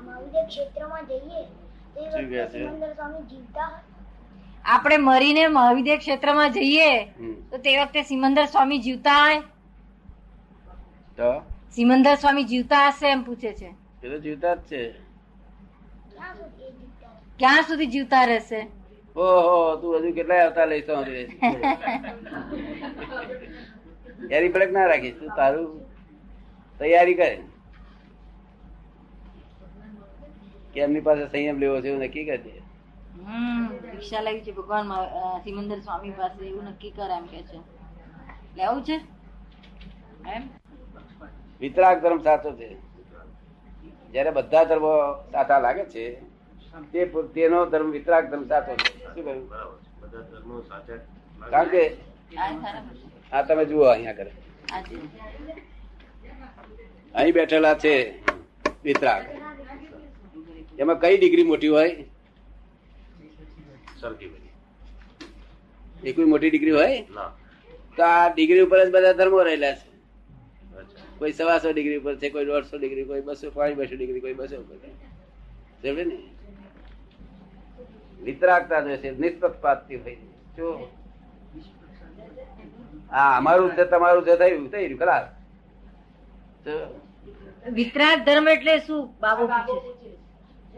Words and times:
મહાવીર 0.00 0.46
ક્ષેત્રમાં 0.46 1.04
જઈએ 1.08 1.40
આપણે 4.66 4.98
મરીને 5.00 5.48
મહાવિદ્ય 5.50 5.96
ક્ષેત્રમાં 5.98 6.52
જઈએ 6.52 6.90
તો 7.50 7.58
તે 7.58 7.76
વખતે 7.76 8.04
સિમંદર 8.04 8.46
સ્વામી 8.46 8.80
જીવતા 8.80 9.18
હોય 9.20 9.42
તો? 11.18 11.30
સિમંદર 11.70 12.16
સ્વામી 12.16 12.44
જીવતા 12.44 12.90
હશે 12.90 13.06
એમ 13.08 13.24
પૂછે 13.24 13.52
છે. 13.54 13.70
એ 14.02 14.08
તો 14.08 14.18
જીવતા 14.18 14.54
જ 14.56 14.58
છે. 14.64 14.80
ક્યાં 17.38 17.64
સુધી 17.64 17.86
જીવતા 17.88 18.24
રહેશે? 18.26 18.60
ઓહો 19.16 19.54
તું 19.76 19.96
હજુ 19.98 20.14
કેટલાય 20.14 20.44
આવતા 20.44 20.66
લઈશ 20.66 20.86
તૈયારી 20.86 21.26
પડક 24.54 24.70
ના 24.72 24.86
રાખીશ 24.86 25.16
તું 25.16 25.30
તારું 25.36 25.68
તૈયારી 26.80 27.16
કર. 27.16 27.32
કે 30.72 30.78
એમની 30.84 31.04
પાસે 31.06 31.24
સંયમ 31.32 31.56
લેવો 31.62 31.76
છે 31.82 31.88
એવું 31.88 32.02
નક્કી 32.04 32.26
કરજે 32.28 32.54
દીક્ષા 33.90 34.22
લેવી 34.26 34.44
છે 34.46 34.52
ભગવાન 34.58 34.86
સિમંદર 35.44 35.80
સ્વામી 35.86 36.14
પાસે 36.18 36.44
એવું 36.50 36.64
નક્કી 36.70 36.92
કર 36.96 37.10
એમ 37.18 37.26
કે 37.32 37.40
છે. 37.48 37.58
લેવું 38.56 38.80
છે? 38.86 38.96
એમ? 40.34 40.42
વિતરાગ 41.60 41.96
ધર્મ 42.02 42.20
સાચો 42.22 42.50
છે. 42.58 42.68
જયારે 44.12 44.30
બધા 44.38 44.64
ધર્મો 44.64 44.92
સાચા 45.32 45.60
લાગે 45.64 45.84
છે 45.94 46.04
તે 46.92 47.00
તેનો 47.34 47.58
ધર્મ 47.72 47.88
વિતરાગ 47.96 48.24
ધર્મ 48.30 48.44
સાચો 48.52 48.72
છે. 48.76 48.88
શું 49.14 49.24
કહ્યું? 49.24 49.44
કારણ 51.52 51.68
કે. 51.68 51.82
આ 53.32 53.42
તમે 53.42 53.64
જુઓ 53.64 53.84
અહીંયા 53.84 54.18
કરે 54.18 54.32
અહીં 57.14 57.34
બેઠેલા 57.34 57.74
છે 57.84 57.94
વિતરાગ. 58.84 59.24
એમાં 60.78 61.00
કઈ 61.00 61.16
ડિગ્રી 61.16 61.44
મોટી 61.44 61.68
હોય? 61.70 61.92
એ 66.02 66.12
કોઈ 66.12 66.26
મોટી 66.26 66.50
ડિગ્રી 66.50 66.72
હોય? 66.72 66.98
તો 67.96 68.02
આ 68.04 68.28
ડિગ્રી 68.30 68.62
ઉપર 68.62 68.78
જ 68.80 68.90
બધા 68.90 69.14
ધર્મો 69.14 69.40
રહેલા 69.42 69.74
છે. 69.74 69.86
કોઈ 71.18 71.32
સવાસો 71.34 71.72
ડિગ્રી 71.72 71.98
ઉપર 71.98 72.14
છે 72.16 72.30
કોઈ 72.30 72.46
દોઢસો 72.46 72.76
ડિગ્રી 72.78 73.06
કોઈ 73.06 73.22
બસો 73.22 73.46
પાંચ 73.52 73.74
બસો 73.78 73.94
ડિગ્રી 73.96 74.22
કોઈ 74.22 74.36
બસો 74.36 74.56
ઉપર 74.58 74.76
સમજે 75.80 76.04
ને? 76.04 76.16
વિતરાગતા 78.20 78.80
જોશે 78.84 79.08
નિષ્પક્ષપાતથી 79.16 79.98
હોય 79.98 80.16
જો 80.56 80.68
હા 83.10 83.30
અમારું 83.36 83.70
છે 83.76 83.84
તમારું 83.86 84.24
છે 84.24 84.34
થયું 84.36 84.64
થઈ 84.68 84.84
રહ્યું 84.84 84.98
ખરા 84.98 85.22
તો 86.64 86.74
વિતરાગ 87.72 88.18
ધર્મ 88.26 88.46
એટલે 88.48 88.74
શું 88.80 89.02
બાબુ 89.20 89.44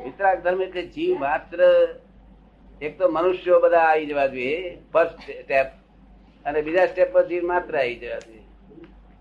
વિતરાગ 0.05 0.43
ધર્મ 0.43 0.63
એટલે 0.63 0.83
જીવ 0.83 1.19
માત્ર 1.19 1.59
એક 2.83 2.99
તો 2.99 3.09
મનુષ્યો 3.09 3.61
બધા 3.61 3.79
આવી 3.79 4.07
જવા 4.07 4.27
જોઈએ 4.27 4.79
ફર્સ્ટ 4.93 5.21
સ્ટેપ 5.21 5.67
અને 6.45 6.63
બીજા 6.63 6.87
સ્ટેપ 6.87 7.13
પર 7.13 7.29
જીવ 7.29 7.45
માત્ર 7.45 7.79
આવી 7.79 7.95
જવા 7.95 8.19
જોઈએ. 8.19 8.43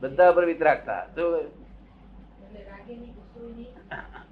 બધા 0.02 0.32
પર 0.32 0.46
વિતરાગતા. 0.46 1.06
તો 1.06 1.38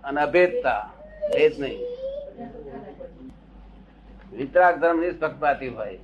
અને 0.03 0.22
અભેદતા. 0.22 0.94
ભેદ 1.34 1.59
નહીં. 1.59 1.80
વિતરાગ 4.34 4.80
ધર્મ 4.80 5.02
નિષ્પક્ષપાતી 5.02 5.68
હોય. 5.68 6.00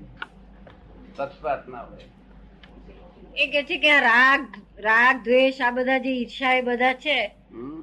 પક્ષપાત 1.15 1.67
ના 1.67 1.81
હોય. 1.81 2.01
એ 3.35 3.47
કે 3.47 3.63
છે 3.63 3.77
કે 3.77 3.99
રાગ 3.99 4.47
રાગ, 4.79 5.23
દ્વેષ, 5.23 5.61
આ 5.61 5.71
બધા 5.71 5.97
જે 5.97 6.09
ઈર્ષા 6.09 6.53
એ 6.53 6.61
બધા 6.61 6.93
છે? 6.93 7.35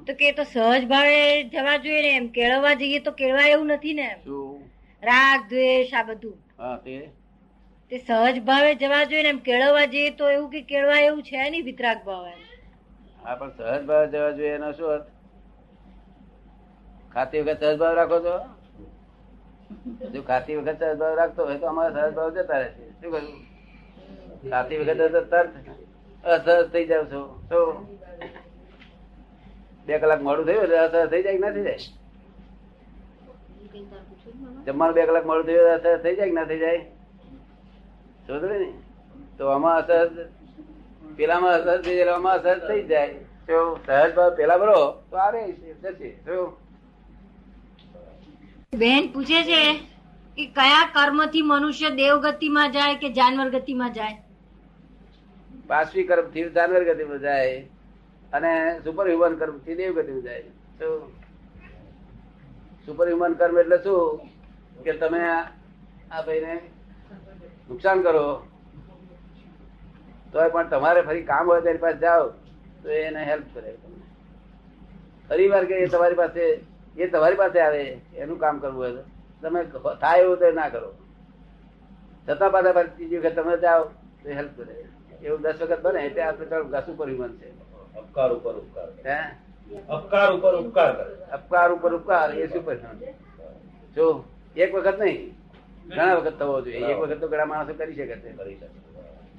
તો 0.07 0.13
કે 0.15 0.33
તો 0.35 0.43
સહજ 0.45 0.85
ભાવે 0.87 1.17
જવા 1.51 1.77
જોઈએ 1.77 2.01
ને 2.01 2.11
એમ. 2.15 2.27
કેળવવા 2.29 2.75
જઈએ 2.75 2.99
તો 3.03 3.11
કેળવાય 3.13 3.53
એવું 3.53 3.67
નથી 3.67 3.93
ને 3.93 4.07
શું? 4.23 4.61
રાગ 5.03 5.49
દ્વેષ 5.49 5.93
આ 5.93 6.03
બધું. 6.03 6.37
હા 6.57 6.77
તે? 6.77 6.97
તે 7.91 7.97
સહજ 7.99 8.39
ભાવે 8.41 8.71
જવા 8.75 9.03
જોઈએ 9.05 9.23
ને 9.23 9.29
એમ. 9.29 9.41
કેળવવા 9.41 9.87
જઈએ 9.87 10.11
તો 10.17 10.29
એવું 10.29 10.49
કે 10.51 10.61
કેળવાય 10.63 11.07
એવું 11.07 11.23
છે 11.23 11.49
નહીં 11.49 11.65
વિતરાગ 11.65 11.99
ભાવ 12.05 12.25
એમ. 12.27 12.39
હા 13.23 13.35
પણ 13.35 13.51
સહજ 13.57 13.85
ભાવે 13.85 14.07
જવા 14.09 14.31
જોઈએ 14.31 14.55
એનો 14.55 14.73
શું 14.73 14.89
અર્થ? 14.91 15.09
ખાતી 17.11 17.41
વખત 17.41 17.63
સહજ 17.63 17.77
ભાવ 17.77 17.95
રાખો 17.95 18.17
છો? 18.25 18.35
જો 20.13 20.21
ખાતી 20.23 20.57
વખત 20.57 20.79
સહજ 20.81 20.97
ભાવ 20.97 21.15
રાખતો 21.15 21.41
હોય 21.45 21.59
તો 21.59 21.67
અમારા 21.67 22.05
સહજ 22.05 22.15
ભાવ 22.15 22.31
જતા 22.35 22.59
રહેશે 22.59 22.83
શું 22.91 23.09
કહ્યું? 23.11 23.27
ખાતી 24.51 24.77
વખત 24.79 24.99
તરત 25.29 25.33
અસહજ 26.23 26.71
થઈ 26.73 26.85
જાવ 26.87 27.03
છો. 27.11 27.21
તો 27.49 27.59
બે 29.91 29.99
કલાક 30.03 30.21
મોડું 30.27 30.45
થયું 30.51 30.63
એટલે 30.65 31.07
થઈ 31.13 31.23
જાય 31.23 31.37
કે 31.37 31.43
ના 31.45 31.53
થઈ 31.55 31.65
જાય? 31.69 31.79
જમવાનું 34.65 34.95
બે 34.97 35.03
કલાક 35.09 35.25
મોડું 35.31 35.45
થયું 35.49 35.73
અસર 35.73 35.97
થઈ 36.05 36.15
જાય 36.19 36.29
કે 36.29 36.35
ના 36.39 36.47
થઈ 36.51 36.59
જાય? 36.59 36.81
સમજો 38.27 38.47
ને? 38.53 38.59
તો 39.37 39.43
આમાં 39.55 39.75
અસર 39.81 40.05
પેલામાં 41.17 41.53
અસર 41.59 41.77
થઈ 41.81 41.97
જાય 41.99 42.15
આમાં 42.15 42.35
અસર 42.39 42.57
થઈ 42.67 42.83
જાય. 42.93 43.19
તો 43.47 43.59
સહજ 43.85 44.11
ભાવ 44.17 44.35
પેલા 44.35 44.57
ભરો 44.57 44.79
તો 45.11 45.15
આવે 45.17 45.39
જશે 45.83 46.09
બેન 48.81 49.07
પૂછે 49.13 49.39
છે 49.47 49.61
કે 50.37 50.45
કયા 50.57 50.83
કર્મથી 50.95 51.41
મનુષ્ય 51.43 51.89
દેવગતિમાં 52.01 52.75
જાય 52.75 52.95
કે 53.01 53.09
જાનવર 53.19 53.47
ગતિમાં 53.55 53.91
જાય? 53.93 54.17
પાશ્વી 55.67 56.03
કર્મથી 56.03 56.49
જાનવર 56.59 56.83
ગતિમાં 56.89 57.19
જાય. 57.19 57.57
અને 58.33 58.79
સુપર 58.83 59.07
હ્યુમન 59.07 59.35
કર્મથી 59.35 59.75
દેવ 59.75 59.95
ગતિમાં 59.95 60.21
જાય. 60.21 60.43
સુપર 62.85 63.07
હ્યુમન 63.07 63.33
કર્મ 63.33 63.59
એટલે 63.59 63.77
શું? 63.77 64.19
કે 64.83 64.91
તમે 64.93 65.21
આ 66.11 66.21
ભાઈને 66.21 66.53
નુકસાન 67.69 68.01
કરો. 68.01 68.25
તો 70.33 70.49
પણ 70.49 70.69
તમારે 70.69 71.01
ફરી 71.01 71.23
કામ 71.23 71.47
હોય 71.47 71.61
તેની 71.61 71.77
પાસે 71.77 71.97
જાઓ, 71.97 72.27
તો 72.83 72.89
એને 72.89 73.23
હેલ્પ 73.23 73.47
કરે 73.53 73.71
તમને. 73.71 74.03
ફરી 75.29 75.47
વાર 75.47 75.65
કે 75.65 75.75
એ 75.75 75.87
તમારી 75.87 76.15
પાસે, 76.15 76.45
એ 76.97 77.07
તમારી 77.07 77.35
પાસે 77.35 77.59
આવે, 77.59 77.83
એનું 78.15 78.39
કામ 78.39 78.59
કરવું 78.59 78.83
હોય 78.83 79.03
તમે 79.41 79.63
થાય 80.01 80.19
એવું 80.19 80.37
તો 80.37 80.51
ના 80.51 80.69
કરો. 80.69 80.93
છતાં 82.29 82.51
પાછા 82.51 82.83
ત્રીજી 82.83 83.17
વખત 83.17 83.35
તમે 83.35 83.57
જાઓ, 83.57 83.83
તો 84.23 84.29
હેલ્પ 84.29 84.57
કરે. 84.57 84.75
એવું 85.23 85.41
દસ 85.41 85.61
વખત 85.61 85.81
બને 85.81 85.99
એટલે 85.99 86.21
આપણે 86.21 86.45
કહ્યું 86.45 86.85
સુપર 86.85 87.07
હ્યુમન 87.07 87.37
છે. 87.37 87.70
અપકાર 87.97 88.31
ઉપર 88.31 88.55
ઉપકાર 88.55 88.89
હે? 89.05 89.19
અપકાર 89.89 90.31
ઉપર 90.33 90.55
ઉપકાર 90.55 90.93
કરે. 90.93 91.15
અપકાર 91.25 91.71
ઉપર 91.71 91.93
ઉપકાર 91.93 92.35
એ 92.35 92.47
સુપર 92.47 92.75
જો 93.95 94.23
એક 94.55 94.75
વખત 94.75 94.99
નહીં 94.99 95.35
ઘણા 95.89 96.13
વખત 96.13 96.39
થવો 96.39 96.61
જોઈએ. 96.61 96.77
એક 96.77 96.97
વખત 96.97 97.19
તો 97.19 97.27
ઘણા 97.27 97.45
માણસો 97.45 97.73
કરી 97.73 97.95
શકે 97.95 98.15
છે. 98.15 98.31
કરી 98.31 98.55
શકે 98.55 98.79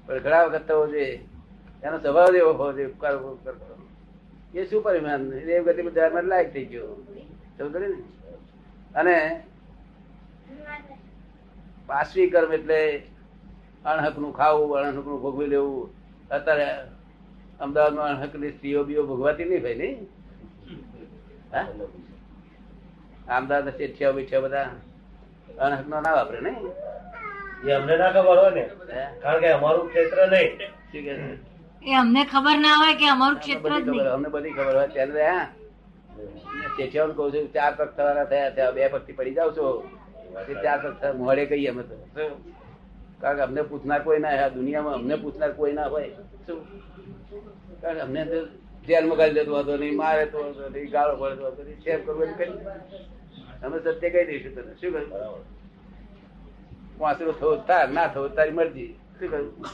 પણ 0.06 0.18
ઘણા 0.18 0.44
વખત 0.44 0.68
થવો 0.68 0.86
જોઈએ. 0.86 1.20
એનો 1.82 1.98
સ્વભાવ 1.98 2.36
એવો 2.36 2.52
હોવો 2.52 2.72
જોઈએ 2.72 2.90
ઉપકાર 2.92 3.16
ઉપર 3.16 3.30
ઉપકાર 3.30 3.54
કરો. 3.54 3.76
એ 4.54 4.64
શું 4.66 4.82
પરિમાણ 4.82 5.32
એ 5.32 5.60
ગતિ 5.60 5.82
ધ્યાનમાં 5.82 6.24
લાયક 6.24 6.52
થઈ 6.52 6.64
ગયો. 6.64 6.86
સમજો 7.58 7.78
ને? 7.78 7.88
અને 8.94 9.44
પાશ્વી 11.86 12.30
કર્મ 12.30 12.52
એટલે 12.52 13.02
અણહકનું 13.84 14.36
ખાવું 14.36 14.78
અણહકનું 14.78 15.22
ભોગવી 15.22 15.46
લેવું. 15.46 15.90
અત્યારે 16.28 16.66
અમદાવાદમાં 17.65 18.11
અણહક 18.23 18.34
સ્ત્રીઓ 18.56 18.81
બીઓ 18.89 19.03
ભોગવાતી 19.11 19.47
નહીં 19.50 19.62
ભાઈ 19.65 19.78
નહીં? 19.83 19.99
હા? 21.53 21.67
અમદાવાદ 23.37 23.77
શેઠિયા 23.78 24.17
બેઠિયા 24.19 24.47
બધા 24.47 24.69
અણહક 25.67 25.87
નો 25.93 26.00
ના 26.06 26.15
વાપરે 26.19 26.41
નહીં? 26.47 26.69
એ 27.67 27.73
અમને 27.78 27.95
ના 28.03 28.12
ખબર 28.17 28.39
હોય 28.43 28.50
ને. 28.59 28.65
કારણ 29.23 29.41
કે 29.43 29.49
અમારું 29.56 29.89
ક્ષેત્ર 29.91 30.19
નહીં. 30.34 30.53
શું 30.93 31.03
કે 31.06 31.15
એ 31.83 31.99
અમને 32.03 32.23
ખબર 32.33 32.56
ના 32.67 32.77
હોય 32.83 32.95
કે 33.03 33.11
અમારું 33.15 33.39
ક્ષેત્ર 33.43 33.71
ખબર 33.89 34.06
અમને 34.15 34.29
બધી 34.37 34.55
ખબર 34.59 34.75
હોય. 34.79 34.89
ત્યારે 34.94 35.25
હા. 35.31 35.47
શેઠિયાઓને 36.77 37.15
કહું 37.19 37.32
છું 37.35 37.47
ચાર 37.55 37.73
પગ 37.76 37.88
થવાના 37.97 38.26
થયા 38.32 38.55
ત્યાં 38.56 38.75
બે 38.81 38.88
પગથી 38.94 39.17
પડી 39.20 39.37
જાવ 39.38 39.55
છો. 39.56 39.65
તે 40.47 40.53
ચાર 40.65 40.79
પગ 40.82 40.94
થયા. 41.00 41.19
મોડે 41.23 41.44
કહીએ 41.50 41.70
અમે 41.75 41.82
તો? 41.82 41.97
કારણ 43.22 43.36
કે 43.36 43.42
અમને 43.42 43.62
પૂછનાર 43.62 44.02
કોઈ 44.02 44.19
ના. 44.19 44.48
દુનિયામાં 44.48 44.94
અમને 44.94 45.16
પૂછનાર 45.16 45.52
કોઈ 45.52 45.72
ના 45.72 45.86
હોય. 45.86 46.08
શું? 46.46 46.60
કારણ 47.80 47.94
કે 47.94 48.00
અમને 48.00 48.22
જેલમાં 48.86 49.19
કરી 49.19 49.34
દેતો 49.34 49.58
હતો 49.58 49.76
નહીં 49.76 49.96
મારે 49.96 50.26
તો 50.26 50.38
હતો 50.38 50.69
નહીં 50.69 50.90
ગાળો 50.90 51.16
પડતો 51.16 51.46
હતો 51.46 51.62
નહીં 51.62 51.78
સેવ 51.84 52.00
કરવું 52.06 52.24
એમ 52.24 52.34
કરી. 52.34 52.58
અમે 53.64 53.78
સત્ય 53.78 54.10
કહી 54.10 54.24
દઈશું 54.24 54.54
તને. 54.54 54.74
શું 54.80 54.92
કહ્યું? 54.92 55.44
વાંસળો 56.98 57.32
થવો 57.32 57.56
તાર, 57.56 57.88
ના 57.88 58.08
થવો 58.08 58.28
તારી 58.28 58.50
મરજી. 58.50 58.92
શું 59.19 59.30
કહ્યું? 59.30 59.64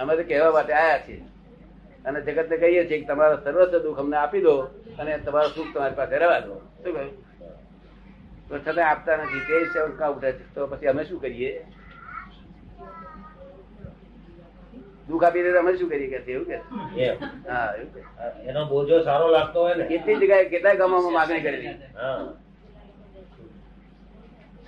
અમે 0.00 0.16
તો 0.16 0.22
કહેવા 0.22 0.50
માટે 0.50 0.72
આવ્યા 0.72 0.98
છીએ. 1.08 1.22
અને 2.04 2.20
જગત 2.20 2.50
ને 2.50 2.56
કહીએ 2.56 2.88
છીએ 2.88 2.98
કે 2.98 3.06
તમારા 3.06 3.40
સર્વસ્વ 3.44 3.78
દુઃખ 3.78 3.98
અમને 3.98 4.16
આપી 4.16 4.42
દો 4.42 4.54
અને 4.98 5.18
તમારું 5.18 5.50
સુખ 5.54 5.74
તમારી 5.74 5.94
પાસે 5.94 6.18
રહેવા 6.18 6.40
દો. 6.40 6.54
શું 6.54 6.94
કહ્યું? 6.94 7.27
તો 8.48 8.54
છતાં 8.58 8.86
આપતા 8.90 9.16
નથી. 9.24 9.42
તે 9.48 9.56
શંકા 9.72 10.10
ઉઠે 10.14 10.30
છે. 10.38 10.44
તો 10.54 10.66
પછી 10.70 10.88
અમે 10.92 11.02
શું 11.04 11.20
કરીએ? 11.20 11.52
દુઃખ 15.08 15.24
આપી 15.26 15.42
દે 15.44 15.50
અમે 15.58 15.72
શું 15.78 15.88
કરીએ 15.90 16.08
કે 16.12 16.18
એવું 16.32 16.46
કે 16.48 16.56
હા 17.48 17.68
એનો 18.48 18.62
બોજો 18.72 18.96
સારો 19.04 19.26
લાગતો 19.36 19.58
હોય 19.64 19.74
ને. 19.76 19.84
કેટલી 19.92 20.18
જગ્યાએ 20.22 20.48
કેટલાય 20.52 20.80
ગામોમાં 20.80 21.14
માગણી 21.18 21.44
કરેલી. 21.46 21.76
હા. 21.94 22.22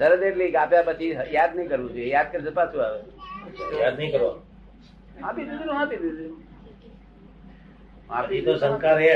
એટલે 0.01 0.47
આપ્યા 0.61 0.87
પછી 0.89 1.11
યાદ 1.37 1.53
નહીં 1.57 1.69
કરવું 1.71 1.91
જોઈએ. 1.95 2.11
યાદ 2.15 2.29
કરશે 2.33 2.53
પાછું 2.59 2.85
આવે. 2.85 3.01
યાદ 3.81 3.97
નહીં 3.99 4.13
કરો 4.15 4.31
આપી 5.25 5.45
દીધું 5.49 5.77
આપી 5.81 5.99
દીધું. 6.05 6.33
આપી 8.11 8.41
તો 8.47 8.53
શંકા 8.63 8.95
રહે 9.01 9.15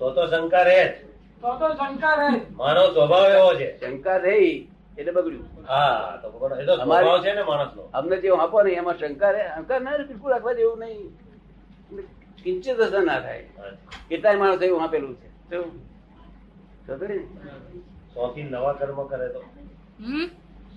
તો 0.00 0.10
તો 0.16 0.22
શંકા 0.32 0.64
રહે. 0.70 0.80
તો 1.40 1.48
તો 1.60 1.66
શંકા 1.80 2.14
રહે. 2.20 2.30
માનવ 2.60 2.86
સ્વભાવ 2.94 3.26
એવો 3.36 3.50
છે. 3.60 3.68
શંકા 3.80 4.18
રહી 4.24 4.50
એટલે 4.98 5.12
બગડ્યું. 5.16 5.46
હા 5.70 6.18
તો 6.22 6.26
એ 6.60 6.64
તો 6.68 6.74
સ્વભાવ 6.76 7.18
છે 7.24 7.32
ને 7.38 7.42
માણસનો. 7.50 7.82
અમને 7.92 8.16
જે 8.22 8.28
આપો 8.44 8.62
ને 8.62 8.70
એમાં 8.80 8.96
શંકા 9.00 9.32
રહે. 9.36 9.44
શંકા 9.56 9.78
ના 9.86 9.98
બિલકુલ 10.08 10.30
રાખવા 10.32 10.54
જેવું 10.60 10.78
નહીં. 10.80 11.02
કિંચિત 12.42 12.80
અસર 12.86 13.02
ના 13.10 13.20
થાય. 13.20 13.44
કેટલાય 14.08 14.38
માણસો 14.42 14.64
એવું 14.64 14.82
આપેલું 14.82 15.14
છે? 15.20 15.28
સોંપી 18.14 18.44
નવા 18.44 18.74
કર્મ 18.80 18.98
કરે 19.10 19.28
તો. 19.34 19.40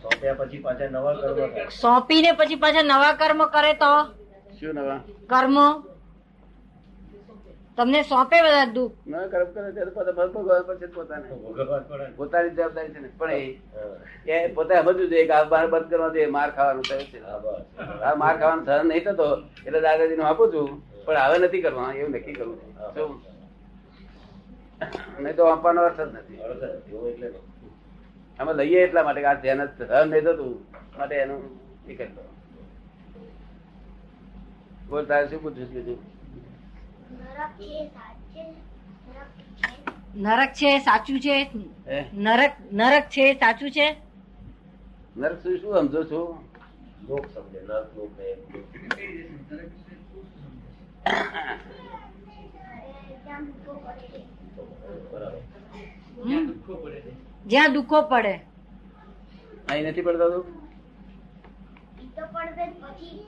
સોંપ્યા 0.01 0.39
પછી 0.39 0.62
પાછા 0.65 0.89
નવા 0.95 1.13
કર્મ 1.21 1.38
સોંપીને 1.81 2.31
પછી 2.39 2.62
પાછા 2.63 2.88
નવા 2.91 3.13
કર્મ 3.21 3.41
કરે 3.55 3.73
તો? 3.83 3.94
શું 4.59 4.75
નવા? 4.75 5.00
કર્મ? 5.31 5.57
તમને 7.79 7.99
સોંપે 8.03 8.37
બધા 8.45 8.65
દુઃખ? 8.75 8.95
નવા 9.07 9.27
કર્મ 9.31 9.49
કરે 9.53 9.69
ત્યારે 9.75 9.91
ભગવાન 10.35 10.63
પર 10.67 10.75
છે 10.79 10.87
પોતાને. 10.95 11.27
ને. 11.29 12.07
પોતાની 12.17 12.49
જવાબદારી 12.49 12.93
છે 12.95 12.99
ને. 12.99 13.09
પણ 13.19 13.31
એ 14.27 14.47
પોતે 14.55 14.73
સમજવું 14.75 15.09
જોઈએ 15.11 15.25
કે 15.27 15.33
આ 15.33 15.45
બાર 15.53 15.65
બંધ 15.67 15.89
કરવા 15.89 16.09
જોઈએ 16.09 16.29
માર 16.37 16.49
ખાવાનું 16.51 16.85
થયું 16.89 17.07
છે. 17.11 17.19
આ 18.03 18.15
માર 18.15 18.35
ખાવાનું 18.39 18.65
સહન 18.65 18.87
નહીં 18.87 19.03
થતો 19.03 19.27
એટલે 19.65 19.79
દાદાજીને 19.87 20.23
આપું 20.23 20.47
છું 20.53 20.67
પણ 21.05 21.21
હવે 21.23 21.37
નથી 21.37 21.61
કરવા 21.61 21.89
એવું 21.93 22.11
નક્કી 22.11 22.33
કરવું 22.33 22.57
છું. 22.95 23.11
નહીં 25.21 25.35
તો 25.35 25.43
આપવાનો 25.53 25.81
અર્થ 25.81 26.01
જ 26.01 26.09
નથી. 26.13 26.37
અમે 28.39 28.51
લઈએ 28.53 28.79
એટલા 28.83 29.03
માટે 29.03 29.21
કે 29.21 29.27
આ 29.27 29.39
ધ્યાન 29.41 29.65
જ 29.65 29.71
સહન 29.79 30.07
નહીં 30.11 30.23
થતું 30.23 30.53
માટે 30.99 31.15
એનું 31.23 31.41
એ 31.87 31.93
કરતો 31.95 32.21
બોલ 34.89 35.03
તારે 35.05 35.25
શું 35.29 35.39
પૂછ્યું 35.43 35.69
છે 35.69 35.73
બીજું? 35.75 35.99
નરક 40.15 40.51
છે 40.53 40.79
સાચે 40.79 41.19
છે 41.19 41.38
નરક 42.15 42.53
નરક 42.71 43.06
છે 43.09 43.25
સાચું 43.35 43.71
છે? 43.71 43.88
નરક 45.15 45.41
શું 45.41 45.57
શું 45.59 45.73
સમજો 45.79 46.01
છો? 46.03 46.21
લોક 47.07 47.25
સમજે 47.33 47.59
નરક 47.61 47.88
લોક 47.95 48.09
પડે? 48.15 48.35
જ્યાં 57.45 57.73
દુઃખો 57.73 58.00
પડે. 58.09 58.33
અહીં 59.67 59.85
નથી 59.88 60.03
પડતા 60.03 60.29
તો? 60.29 60.41
જ 62.15 62.71
પછી. 62.81 63.19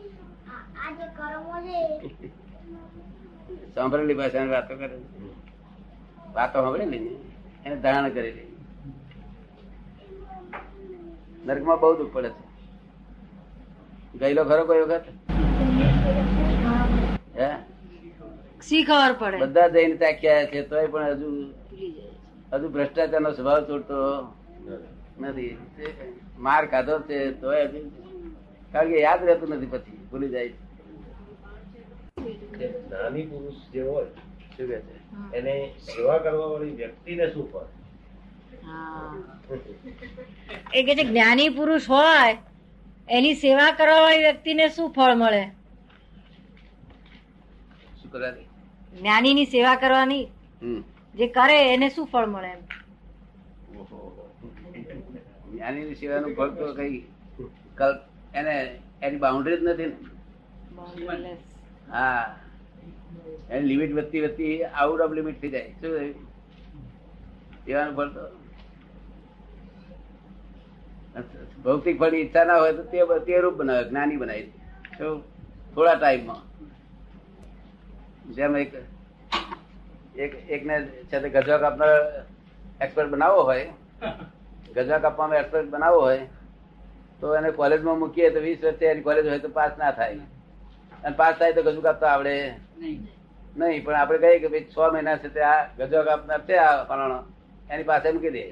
આ 0.47 0.63
આ 0.81 0.89
જે 0.97 1.05
કર્મો 1.17 1.55
છે 1.65 1.79
સાંભળેલી 3.75 4.13
ભાષા 4.13 4.45
વાતો 4.45 4.75
કરે 4.75 4.95
વાતો 6.33 6.61
સાંભળેલી 6.61 6.99
ને? 6.99 7.11
એને 7.65 7.75
ધારણ 7.75 8.09
કરેલી. 8.09 8.47
નરકમાં 11.45 11.79
બહુ 11.79 11.93
દુઃખ 11.97 12.13
પડે 12.13 12.29
છે. 12.29 12.43
ગયેલો 14.19 14.43
ખરો 14.43 14.63
કોઈ 14.65 14.81
વખત? 14.81 15.03
હે? 17.37 17.49
શી 18.61 18.83
ખબર 18.83 19.13
પડે? 19.19 19.37
બધા 19.37 19.67
જઈને 19.67 19.95
તાક્યા 19.95 20.45
છે 20.45 20.61
તોય 20.61 20.87
પણ 20.87 21.03
હજુ 21.03 21.29
હજુ 22.53 22.69
ભ્રષ્ટાચાર 22.69 22.69
ભ્રષ્ટાચારનો 22.69 23.31
સ્વભાવ 23.31 23.61
છોડતો 23.69 23.97
નથી. 25.19 25.57
માર 26.39 26.65
ખાધો 26.65 26.99
છે 26.99 27.31
તોય 27.31 27.63
હજુ. 27.65 27.79
કારણ 28.71 28.89
કે 28.89 28.99
યાદ 29.01 29.23
રહેતું 29.23 29.49
નથી 29.49 29.65
પછી 29.65 29.97
ભૂલી 30.11 30.29
જાય 30.29 30.49
કે 32.51 32.67
જ્ઞાની 32.67 33.25
પુરુષ 33.25 33.59
જે 33.73 33.81
હોય 33.81 34.05
શું 34.57 34.67
કે 34.67 34.79
છે? 34.79 34.95
એને 35.37 35.53
સેવા 35.79 36.17
કરવા 36.17 36.47
વાળી 36.47 36.71
વ્યક્તિને 36.71 37.27
શું 37.33 37.51
ફળ 37.51 37.67
એ 40.73 40.83
કે 40.83 40.95
છે 40.95 41.03
જ્ઞાની 41.03 41.49
પુરુષ 41.49 41.89
હોય 41.89 42.37
એની 43.09 43.35
સેવા 43.35 43.71
કરવા 43.71 44.01
વાળી 44.01 44.17
વ્યક્તિને 44.17 44.69
શું 44.69 44.93
ફળ 44.93 45.15
મળે? 45.15 45.43
જ્ઞાની 48.05 48.33
ની 48.33 48.99
જ્ઞાનીની 48.99 49.45
સેવા 49.45 49.75
કરવાની. 49.75 50.23
હમ. 50.61 50.81
જે 51.15 51.27
કરે 51.27 51.57
એને 51.73 51.89
શું 51.89 52.07
ફળ 52.07 52.25
મળે 52.25 52.51
જ્ઞાની 55.51 55.83
ની 55.83 55.95
સેવા 55.95 56.19
નું 56.19 56.35
ફળ 56.35 56.49
તો 56.49 56.73
કઈ 56.73 56.97
કલ્પ 57.75 57.99
એને 58.35 58.55
એની 59.01 59.17
બાઉન્ડ્રી 59.17 59.57
જ 59.57 59.63
નથી 59.63 59.85
ને. 59.85 59.95
હા. 61.87 62.35
એની 63.49 63.67
લિમિટ 63.67 63.91
વધતી 63.95 64.21
વધતી 64.21 64.63
આઉટ 64.63 65.01
ઓફ 65.01 65.11
લિમિટ 65.11 65.41
થઈ 65.41 65.49
જાય. 65.49 65.71
શું 65.81 65.91
કહેવાનું 67.65 67.95
સેવાનું 67.95 68.39
ભૌતિક 71.63 71.99
ફળ 71.99 72.15
ઈચ્છા 72.15 72.45
ના 72.45 72.59
હોય 72.59 72.73
તો 72.73 72.83
તે 72.83 72.97
તે 73.25 73.41
રૂપ 73.41 73.55
બનાવે, 73.57 73.83
જ્ઞાની 73.89 74.17
બનાવી. 74.17 74.51
શું? 74.97 75.23
થોડા 75.75 75.95
ટાઈમમાં 75.95 76.41
જેમ 78.35 78.55
એક 78.55 78.71
એક, 80.15 80.33
એકને 80.49 80.75
છે 81.09 81.19
તે 81.19 81.29
ગજવા 81.29 81.57
કાપનાર 81.57 81.93
એક્સપર્ટ 82.81 83.11
બનાવવો 83.11 83.41
હોય, 83.43 83.65
ગજવા 84.75 84.99
કાપવામાં 84.99 85.39
એક્સપર્ટ 85.39 85.69
બનાવવો 85.69 86.01
હોય, 86.01 86.27
તો 87.21 87.35
એને 87.35 87.51
કોલેજમાં 87.51 87.99
મૂકીએ 87.99 88.29
તો 88.31 88.39
વીસ 88.41 88.59
વર્ષે 88.63 88.85
એની 88.85 89.03
કોલેજ 89.03 89.25
હોય 89.27 89.39
તો 89.39 89.49
પાસ 89.49 89.73
ના 89.77 89.91
થાય. 89.91 90.25
અને 91.03 91.15
પાસ 91.15 91.35
થાય 91.39 91.53
તો 91.53 91.61
ગજુ 91.63 91.81
કાપતા 91.81 92.13
આવડે. 92.13 92.33
નહીં. 92.77 93.83
પણ 93.85 93.95
આપણે 93.95 94.17
કહીએ 94.17 94.39
કે 94.39 94.47
ભાઈ 94.47 94.67
છ 94.73 94.77
મહિના 94.93 95.17
છે 95.17 95.29
તે 95.35 95.41
આ 95.51 95.59
ગજવા 95.77 96.03
કાપનાર 96.09 96.41
છે 96.49 96.55
આ 96.57 96.83
ફલાણો. 96.83 97.19
એની 97.71 97.87
પાસે 97.89 98.11
મૂકી 98.11 98.33
દે. 98.37 98.43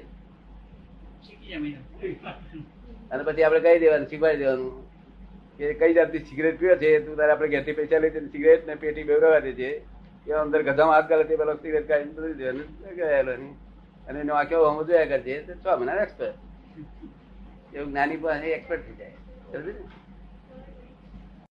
અને 3.12 3.22
પછી 3.24 3.42
આપણે 3.42 3.60
કહી 3.60 3.78
દેવાનું 3.84 4.08
શીખવાડી 4.08 4.42
દેવાનું 4.42 4.74
કે 5.58 5.72
કઈ 5.80 5.94
જાતની 5.94 6.26
સિગરેટ 6.28 6.58
પીવે 6.60 6.76
છે? 6.82 6.90
તું 7.06 7.16
તારે 7.16 7.32
આપણે 7.32 7.48
ઘેરથી 7.54 7.76
પૈસા 7.78 8.02
લઈ 8.02 8.10
જઈને 8.10 8.28
સિગરેટ 8.34 8.66
ને 8.66 8.74
પેટી 8.74 9.08
બેવડાવવા 9.10 9.42
દે 9.46 9.52
છે 9.52 9.70
કે 10.26 10.32
અંદર 10.42 10.60
ગધામાં 10.62 10.94
હાથ 10.96 11.08
ગાલે 11.08 11.24
તે 11.24 11.34
પેલો 11.40 11.52
સિગરેટ 11.54 11.88
કાઢીને 11.88 12.12
બધું 12.12 12.36
દેવાનું. 12.36 12.68
ગયેલો 12.96 13.32
અને 14.08 14.18
એનો 14.20 14.32
આંખો 14.34 14.66
હમ 14.68 14.78
જોયા 14.88 15.10
કરજે 15.12 15.34
તો 15.48 15.52
છ 15.62 15.66
મહિના 15.78 16.02
એક્સપર્ટ 16.02 16.36
એવું 17.74 17.90
જ્ઞાની 17.90 18.16
પણ 18.16 18.44
એક્સપર્ટ 18.58 18.82
થઈ 18.86 18.96
જાય. 19.00 19.14
સમજ્યું 19.52 19.74
ને? 19.78 19.82